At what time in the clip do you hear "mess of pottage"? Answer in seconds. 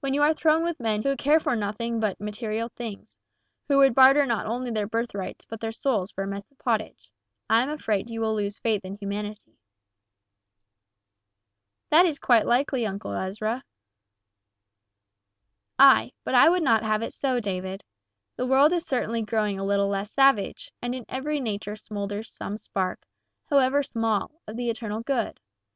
6.26-7.12